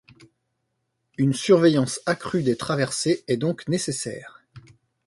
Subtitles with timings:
[1.19, 4.41] Une surveillance accrue des traversées est donc nécessaire.